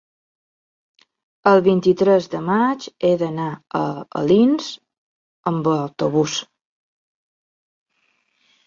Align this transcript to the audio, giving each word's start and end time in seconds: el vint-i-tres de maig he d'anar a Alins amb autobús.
el 1.51 1.61
vint-i-tres 1.67 2.29
de 2.35 2.41
maig 2.47 2.87
he 3.03 3.11
d'anar 3.21 3.51
a 3.81 3.83
Alins 4.23 4.73
amb 5.53 5.71
autobús. 5.77 6.41